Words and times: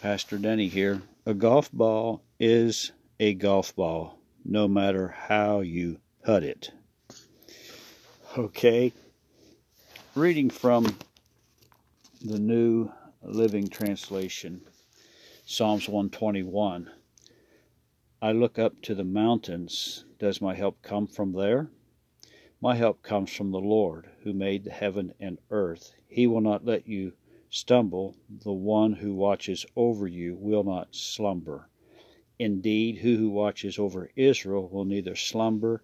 Pastor 0.00 0.38
Denny 0.38 0.68
here. 0.68 1.02
A 1.26 1.34
golf 1.34 1.72
ball 1.72 2.22
is 2.38 2.92
a 3.18 3.34
golf 3.34 3.74
ball, 3.74 4.20
no 4.44 4.68
matter 4.68 5.08
how 5.08 5.58
you 5.58 5.98
putt 6.24 6.44
it. 6.44 6.70
Okay. 8.36 8.92
Reading 10.14 10.50
from 10.50 10.96
the 12.24 12.38
New 12.38 12.92
Living 13.22 13.66
Translation, 13.66 14.60
Psalms 15.44 15.88
121. 15.88 16.88
I 18.22 18.30
look 18.30 18.56
up 18.56 18.80
to 18.82 18.94
the 18.94 19.02
mountains. 19.02 20.04
Does 20.20 20.40
my 20.40 20.54
help 20.54 20.80
come 20.80 21.08
from 21.08 21.32
there? 21.32 21.70
My 22.60 22.76
help 22.76 23.02
comes 23.02 23.32
from 23.32 23.50
the 23.50 23.58
Lord, 23.58 24.08
who 24.22 24.32
made 24.32 24.62
the 24.62 24.70
heaven 24.70 25.12
and 25.18 25.38
earth. 25.50 25.92
He 26.06 26.28
will 26.28 26.40
not 26.40 26.64
let 26.64 26.86
you 26.86 27.14
stumble, 27.50 28.16
the 28.28 28.52
one 28.52 28.92
who 28.92 29.14
watches 29.14 29.64
over 29.76 30.06
you 30.06 30.36
will 30.36 30.64
not 30.64 30.94
slumber. 30.94 31.68
Indeed, 32.38 32.98
he 32.98 33.16
who 33.16 33.30
watches 33.30 33.78
over 33.78 34.10
Israel 34.14 34.68
will 34.68 34.84
neither 34.84 35.16
slumber 35.16 35.82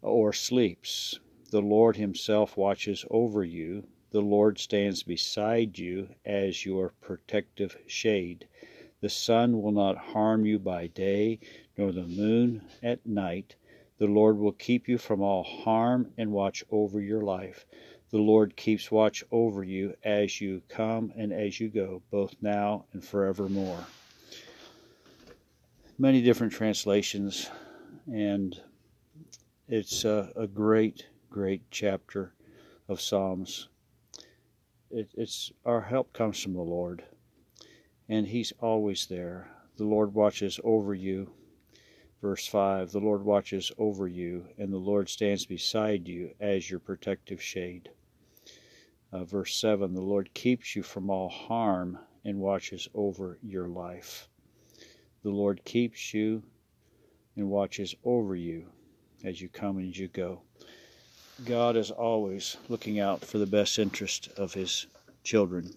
or 0.00 0.32
sleeps. 0.32 1.18
The 1.50 1.62
Lord 1.62 1.96
himself 1.96 2.56
watches 2.56 3.04
over 3.10 3.42
you. 3.42 3.88
The 4.10 4.20
Lord 4.20 4.58
stands 4.58 5.02
beside 5.02 5.78
you 5.78 6.10
as 6.24 6.64
your 6.64 6.94
protective 7.00 7.76
shade. 7.86 8.46
The 9.00 9.08
sun 9.08 9.60
will 9.60 9.72
not 9.72 9.96
harm 9.98 10.44
you 10.46 10.58
by 10.58 10.86
day, 10.88 11.40
nor 11.76 11.92
the 11.92 12.06
moon 12.06 12.62
at 12.82 13.06
night. 13.06 13.56
The 13.98 14.06
Lord 14.06 14.38
will 14.38 14.52
keep 14.52 14.88
you 14.88 14.98
from 14.98 15.20
all 15.20 15.42
harm 15.42 16.12
and 16.16 16.32
watch 16.32 16.64
over 16.70 17.00
your 17.00 17.22
life. 17.22 17.66
The 18.10 18.16
Lord 18.16 18.56
keeps 18.56 18.90
watch 18.90 19.22
over 19.30 19.62
you 19.62 19.94
as 20.02 20.40
you 20.40 20.62
come 20.70 21.12
and 21.14 21.30
as 21.30 21.60
you 21.60 21.68
go, 21.68 22.00
both 22.10 22.34
now 22.40 22.86
and 22.94 23.04
forevermore. 23.04 23.84
Many 25.98 26.22
different 26.22 26.54
translations, 26.54 27.50
and 28.10 28.58
it's 29.68 30.06
a, 30.06 30.32
a 30.36 30.46
great, 30.46 31.06
great 31.28 31.70
chapter 31.70 32.32
of 32.88 32.98
Psalms. 32.98 33.68
It, 34.90 35.10
it's 35.14 35.52
our 35.66 35.82
help 35.82 36.14
comes 36.14 36.40
from 36.42 36.54
the 36.54 36.62
Lord, 36.62 37.04
and 38.08 38.26
He's 38.26 38.54
always 38.60 39.06
there. 39.06 39.50
The 39.76 39.84
Lord 39.84 40.14
watches 40.14 40.58
over 40.64 40.94
you. 40.94 41.30
Verse 42.22 42.46
5 42.46 42.90
The 42.90 43.00
Lord 43.00 43.22
watches 43.22 43.70
over 43.76 44.08
you, 44.08 44.46
and 44.56 44.72
the 44.72 44.78
Lord 44.78 45.10
stands 45.10 45.44
beside 45.44 46.08
you 46.08 46.30
as 46.40 46.70
your 46.70 46.80
protective 46.80 47.42
shade. 47.42 47.90
Uh, 49.10 49.24
verse 49.24 49.56
7 49.56 49.94
The 49.94 50.00
Lord 50.00 50.32
keeps 50.34 50.76
you 50.76 50.82
from 50.82 51.08
all 51.08 51.28
harm 51.28 51.98
and 52.24 52.38
watches 52.38 52.88
over 52.94 53.38
your 53.42 53.68
life. 53.68 54.28
The 55.22 55.30
Lord 55.30 55.64
keeps 55.64 56.12
you 56.12 56.42
and 57.36 57.48
watches 57.48 57.94
over 58.04 58.36
you 58.36 58.66
as 59.24 59.40
you 59.40 59.48
come 59.48 59.78
and 59.78 59.88
as 59.90 59.98
you 59.98 60.08
go. 60.08 60.42
God 61.44 61.76
is 61.76 61.90
always 61.90 62.56
looking 62.68 63.00
out 63.00 63.24
for 63.24 63.38
the 63.38 63.46
best 63.46 63.78
interest 63.78 64.28
of 64.36 64.54
His 64.54 64.86
children. 65.22 65.74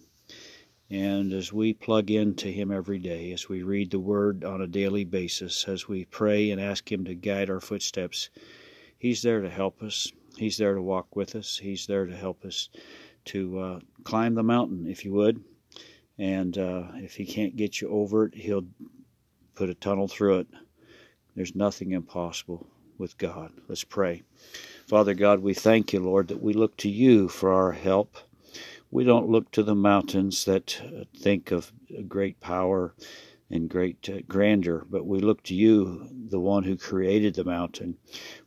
And 0.89 1.31
as 1.31 1.53
we 1.53 1.73
plug 1.73 2.11
into 2.11 2.49
Him 2.49 2.69
every 2.71 2.99
day, 2.99 3.31
as 3.31 3.47
we 3.47 3.63
read 3.63 3.91
the 3.91 3.99
Word 3.99 4.43
on 4.43 4.61
a 4.61 4.67
daily 4.67 5.05
basis, 5.05 5.66
as 5.67 5.88
we 5.88 6.03
pray 6.05 6.51
and 6.51 6.59
ask 6.59 6.91
Him 6.91 7.05
to 7.05 7.16
guide 7.16 7.49
our 7.49 7.61
footsteps, 7.61 8.29
He's 8.97 9.21
there 9.21 9.41
to 9.41 9.49
help 9.49 9.81
us. 9.81 10.11
He's 10.35 10.57
there 10.57 10.75
to 10.75 10.81
walk 10.81 11.16
with 11.16 11.35
us. 11.35 11.57
He's 11.57 11.88
there 11.88 12.05
to 12.05 12.16
help 12.16 12.43
us 12.43 12.69
to 13.25 13.59
uh, 13.59 13.80
climb 14.03 14.36
the 14.36 14.44
mountain, 14.44 14.88
if 14.88 15.05
you 15.05 15.14
would. 15.14 15.44
And 16.17 16.58
uh, 16.58 16.83
if 16.95 17.16
he 17.16 17.25
can't 17.25 17.55
get 17.55 17.81
you 17.81 17.89
over 17.89 18.25
it, 18.25 18.36
he'll 18.36 18.66
put 19.55 19.69
a 19.69 19.75
tunnel 19.75 20.08
through 20.08 20.39
it. 20.39 20.47
There's 21.36 21.55
nothing 21.55 21.91
impossible 21.91 22.67
with 22.97 23.17
God. 23.17 23.52
Let's 23.67 23.83
pray. 23.83 24.23
Father 24.88 25.13
God, 25.13 25.40
we 25.40 25.53
thank 25.53 25.94
you, 25.94 26.00
Lord, 26.00 26.28
that 26.28 26.41
we 26.44 26.53
look 26.53 26.78
to 26.78 26.90
you 26.90 27.29
for 27.29 27.53
our 27.53 27.72
help. 27.72 28.18
We 28.91 29.03
don't 29.06 29.29
look 29.29 29.51
to 29.51 29.63
the 29.63 29.75
mountains 29.75 30.45
that 30.45 30.81
uh, 30.85 31.06
think 31.18 31.51
of 31.51 31.72
great 32.07 32.40
power 32.41 32.94
and 33.50 33.69
great 33.69 34.09
uh, 34.09 34.19
grandeur, 34.28 34.85
but 34.90 35.06
we 35.06 35.19
look 35.19 35.44
to 35.44 35.56
you, 35.56 36.07
the 36.12 36.40
one 36.40 36.63
who 36.63 36.78
created 36.78 37.35
the 37.35 37.44
mountain. 37.44 37.97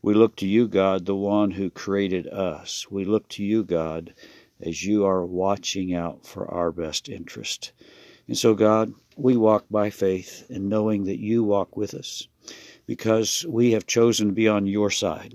We 0.02 0.14
look 0.14 0.36
to 0.36 0.46
you, 0.46 0.68
God, 0.68 1.06
the 1.06 1.16
one 1.16 1.52
who 1.52 1.70
created 1.70 2.26
us. 2.26 2.86
We 2.90 3.04
look 3.04 3.28
to 3.30 3.44
you, 3.44 3.64
God, 3.64 4.14
as 4.60 4.84
you 4.84 5.04
are 5.04 5.26
watching 5.26 5.94
out 5.94 6.26
for 6.26 6.48
our 6.48 6.72
best 6.72 7.08
interest. 7.08 7.72
And 8.26 8.38
so, 8.38 8.54
God, 8.54 8.92
we 9.16 9.36
walk 9.36 9.66
by 9.70 9.90
faith 9.90 10.46
and 10.48 10.68
knowing 10.68 11.04
that 11.04 11.18
you 11.18 11.44
walk 11.44 11.76
with 11.76 11.94
us 11.94 12.28
because 12.86 13.44
we 13.48 13.72
have 13.72 13.86
chosen 13.86 14.28
to 14.28 14.34
be 14.34 14.48
on 14.48 14.66
your 14.66 14.90
side. 14.90 15.34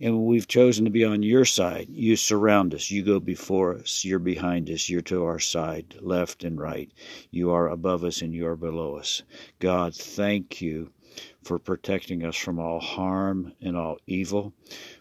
And 0.00 0.24
we've 0.24 0.48
chosen 0.48 0.86
to 0.86 0.90
be 0.90 1.04
on 1.04 1.22
your 1.22 1.44
side. 1.44 1.88
You 1.90 2.16
surround 2.16 2.74
us. 2.74 2.90
You 2.90 3.02
go 3.02 3.20
before 3.20 3.74
us. 3.74 4.04
You're 4.04 4.18
behind 4.18 4.70
us. 4.70 4.88
You're 4.88 5.02
to 5.02 5.24
our 5.24 5.38
side, 5.38 5.96
left 6.00 6.42
and 6.42 6.58
right. 6.58 6.90
You 7.30 7.50
are 7.50 7.68
above 7.68 8.04
us 8.04 8.22
and 8.22 8.34
you 8.34 8.46
are 8.46 8.56
below 8.56 8.96
us. 8.96 9.22
God, 9.58 9.94
thank 9.94 10.62
you 10.62 10.90
for 11.42 11.58
protecting 11.58 12.24
us 12.24 12.36
from 12.36 12.58
all 12.58 12.80
harm 12.80 13.52
and 13.60 13.76
all 13.76 13.98
evil. 14.06 14.52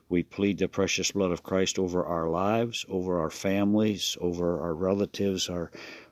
We 0.09 0.23
plead 0.23 0.57
the 0.57 0.67
precious 0.67 1.11
blood 1.11 1.31
of 1.31 1.43
Christ 1.43 1.77
over 1.77 2.03
our 2.05 2.29
lives, 2.29 2.85
over 2.89 3.19
our 3.19 3.29
families, 3.29 4.17
over 4.19 4.61
our 4.61 4.73
relatives, 4.73 5.49
our 5.49 5.71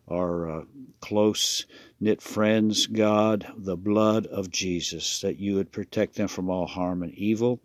our 0.10 0.50
uh, 0.50 0.64
close 1.02 1.66
knit 2.00 2.22
friends, 2.22 2.88
God, 2.88 3.46
the 3.58 3.76
blood 3.76 4.26
of 4.28 4.50
Jesus, 4.50 5.20
that 5.22 5.38
you 5.38 5.56
would 5.56 5.72
protect 5.72 6.16
them 6.16 6.28
from 6.28 6.50
all 6.50 6.66
harm 6.66 7.04
and 7.04 7.14
evil, 7.14 7.60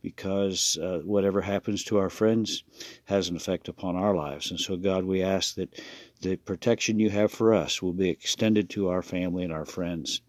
because 0.00 0.78
uh, 0.78 1.00
whatever 1.04 1.42
happens 1.42 1.84
to 1.84 1.98
our 1.98 2.08
friends 2.08 2.64
has 3.04 3.28
an 3.28 3.36
effect 3.36 3.68
upon 3.68 3.96
our 3.96 4.14
lives. 4.14 4.50
And 4.50 4.58
so, 4.58 4.76
God, 4.76 5.04
we 5.04 5.22
ask 5.22 5.56
that 5.56 5.80
the 6.22 6.36
protection 6.36 6.98
you 6.98 7.10
have 7.10 7.32
for 7.32 7.52
us 7.52 7.82
will 7.82 7.92
be 7.92 8.08
extended 8.08 8.70
to 8.70 8.88
our 8.88 9.02
family 9.02 9.44
and 9.44 9.52
our 9.52 9.66
friends. 9.66 10.22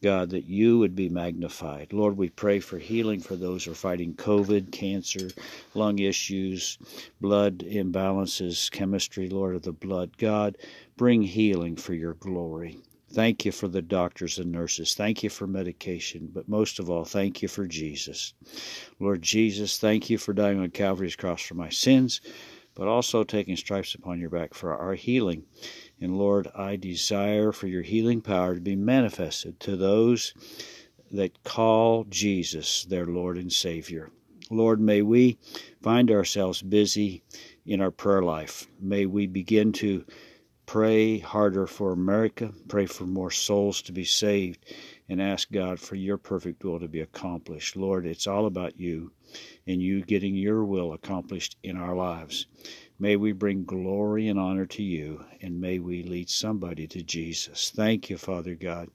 God, 0.00 0.30
that 0.30 0.44
you 0.44 0.78
would 0.78 0.94
be 0.94 1.08
magnified. 1.08 1.92
Lord, 1.92 2.16
we 2.16 2.28
pray 2.28 2.60
for 2.60 2.78
healing 2.78 3.20
for 3.20 3.34
those 3.34 3.64
who 3.64 3.72
are 3.72 3.74
fighting 3.74 4.14
COVID, 4.14 4.70
cancer, 4.70 5.28
lung 5.74 5.98
issues, 5.98 6.78
blood 7.20 7.58
imbalances, 7.58 8.70
chemistry, 8.70 9.28
Lord 9.28 9.56
of 9.56 9.62
the 9.62 9.72
blood. 9.72 10.16
God, 10.16 10.56
bring 10.96 11.22
healing 11.22 11.74
for 11.74 11.94
your 11.94 12.14
glory. 12.14 12.78
Thank 13.10 13.44
you 13.44 13.52
for 13.52 13.68
the 13.68 13.82
doctors 13.82 14.38
and 14.38 14.52
nurses. 14.52 14.94
Thank 14.94 15.22
you 15.22 15.30
for 15.30 15.46
medication. 15.46 16.30
But 16.32 16.48
most 16.48 16.78
of 16.78 16.90
all, 16.90 17.04
thank 17.04 17.42
you 17.42 17.48
for 17.48 17.66
Jesus. 17.66 18.34
Lord 19.00 19.22
Jesus, 19.22 19.78
thank 19.78 20.10
you 20.10 20.18
for 20.18 20.34
dying 20.34 20.60
on 20.60 20.70
Calvary's 20.70 21.16
cross 21.16 21.42
for 21.42 21.54
my 21.54 21.70
sins, 21.70 22.20
but 22.74 22.86
also 22.86 23.24
taking 23.24 23.56
stripes 23.56 23.94
upon 23.94 24.20
your 24.20 24.30
back 24.30 24.54
for 24.54 24.76
our 24.76 24.94
healing. 24.94 25.44
And 26.00 26.16
Lord, 26.16 26.48
I 26.54 26.76
desire 26.76 27.50
for 27.52 27.66
your 27.66 27.82
healing 27.82 28.20
power 28.20 28.54
to 28.54 28.60
be 28.60 28.76
manifested 28.76 29.58
to 29.60 29.76
those 29.76 30.32
that 31.10 31.42
call 31.42 32.04
Jesus 32.04 32.84
their 32.84 33.06
Lord 33.06 33.36
and 33.36 33.52
Savior. 33.52 34.10
Lord, 34.50 34.80
may 34.80 35.02
we 35.02 35.38
find 35.82 36.10
ourselves 36.10 36.62
busy 36.62 37.22
in 37.66 37.80
our 37.80 37.90
prayer 37.90 38.22
life. 38.22 38.66
May 38.80 39.06
we 39.06 39.26
begin 39.26 39.72
to 39.72 40.04
pray 40.68 41.18
harder 41.18 41.66
for 41.66 41.92
America, 41.92 42.52
pray 42.68 42.84
for 42.84 43.04
more 43.04 43.30
souls 43.30 43.80
to 43.80 43.90
be 43.90 44.04
saved, 44.04 44.62
and 45.08 45.20
ask 45.20 45.50
God 45.50 45.80
for 45.80 45.94
your 45.94 46.18
perfect 46.18 46.62
will 46.62 46.78
to 46.78 46.86
be 46.86 47.00
accomplished. 47.00 47.74
Lord, 47.74 48.04
it's 48.04 48.26
all 48.26 48.44
about 48.44 48.78
you 48.78 49.10
and 49.66 49.82
you 49.82 50.02
getting 50.02 50.34
your 50.34 50.62
will 50.66 50.92
accomplished 50.92 51.56
in 51.62 51.78
our 51.78 51.96
lives. 51.96 52.46
May 52.98 53.16
we 53.16 53.32
bring 53.32 53.64
glory 53.64 54.28
and 54.28 54.38
honor 54.38 54.66
to 54.66 54.82
you, 54.82 55.24
and 55.40 55.58
may 55.58 55.78
we 55.78 56.02
lead 56.02 56.28
somebody 56.28 56.86
to 56.88 57.02
Jesus. 57.02 57.72
Thank 57.74 58.10
you, 58.10 58.18
Father 58.18 58.54
God, 58.54 58.90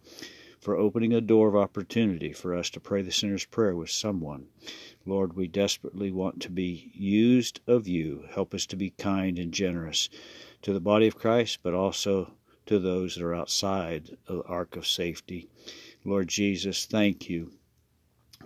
for 0.64 0.78
opening 0.78 1.12
a 1.12 1.20
door 1.20 1.50
of 1.50 1.58
opportunity 1.58 2.32
for 2.32 2.56
us 2.56 2.70
to 2.70 2.80
pray 2.80 3.02
the 3.02 3.12
sinner's 3.12 3.44
prayer 3.44 3.76
with 3.76 3.90
someone. 3.90 4.48
Lord, 5.06 5.34
we 5.34 5.46
desperately 5.46 6.10
want 6.10 6.42
to 6.42 6.50
be 6.50 6.90
used 6.96 7.60
of 7.68 7.86
you. 7.86 8.24
Help 8.34 8.54
us 8.54 8.66
to 8.68 8.78
be 8.78 8.92
kind 8.92 9.38
and 9.38 9.52
generous 9.52 10.08
to 10.62 10.72
the 10.72 10.80
body 10.80 11.06
of 11.06 11.18
Christ, 11.18 11.60
but 11.64 11.74
also 11.74 12.32
to 12.66 12.80
those 12.80 13.16
that 13.16 13.26
are 13.26 13.36
outside 13.36 14.18
the 14.26 14.42
ark 14.44 14.78
of 14.78 14.88
safety. 14.88 15.50
Lord 16.06 16.30
Jesus, 16.30 16.86
thank 16.86 17.30
you 17.30 17.52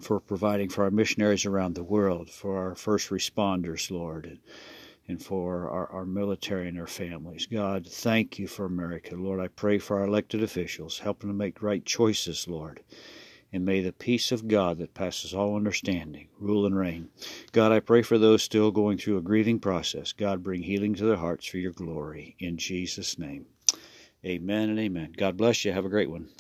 for 0.02 0.20
providing 0.20 0.70
for 0.70 0.86
our 0.86 0.92
missionaries 0.92 1.46
around 1.46 1.76
the 1.76 1.84
world, 1.84 2.32
for 2.32 2.58
our 2.58 2.74
first 2.74 3.12
responders, 3.12 3.92
Lord 3.92 4.40
and 5.08 5.24
for 5.24 5.70
our, 5.70 5.88
our 5.92 6.06
military 6.06 6.68
and 6.68 6.80
our 6.80 6.88
families. 6.88 7.46
God, 7.46 7.88
thank 7.88 8.38
you 8.40 8.48
for 8.48 8.66
America. 8.66 9.16
Lord, 9.16 9.40
I 9.40 9.48
pray 9.48 9.80
for 9.80 10.00
our 10.00 10.06
elected 10.08 10.44
officials, 10.44 11.00
help 11.00 11.20
them 11.20 11.30
to 11.30 11.36
make 11.36 11.62
right 11.62 11.86
choices, 11.86 12.48
Lord. 12.48 12.82
And 13.54 13.66
may 13.66 13.82
the 13.82 13.94
peace 13.94 14.32
of 14.32 14.48
God 14.48 14.78
that 14.80 14.94
passes 14.94 15.34
all 15.34 15.56
understanding 15.56 16.28
rule 16.38 16.66
and 16.66 16.78
reign. 16.78 17.10
God, 17.54 17.72
I 17.72 17.80
pray 17.80 18.02
for 18.02 18.18
those 18.18 18.44
still 18.44 18.72
going 18.72 18.98
through 18.98 19.18
a 19.18 19.22
grieving 19.22 19.60
process. 19.60 20.12
God, 20.12 20.44
bring 20.44 20.64
healing 20.64 20.96
to 20.96 21.06
their 21.06 21.16
hearts 21.16 21.46
for 21.46 21.58
your 21.58 21.72
glory. 21.72 22.36
In 22.40 22.58
Jesus' 22.58 23.18
name, 23.18 23.46
Amen 24.26 24.70
and 24.70 24.80
amen. 24.80 25.14
God 25.16 25.38
bless 25.38 25.64
you. 25.64 25.72
Have 25.72 25.86
a 25.86 25.90
great 25.90 26.10
one. 26.10 26.28